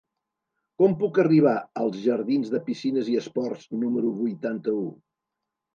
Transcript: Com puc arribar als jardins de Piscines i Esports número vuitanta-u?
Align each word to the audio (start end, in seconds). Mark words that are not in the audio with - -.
Com 0.81 0.95
puc 1.01 1.19
arribar 1.25 1.53
als 1.83 2.01
jardins 2.07 2.51
de 2.55 2.63
Piscines 2.71 3.15
i 3.15 3.19
Esports 3.23 3.71
número 3.85 4.19
vuitanta-u? 4.25 4.87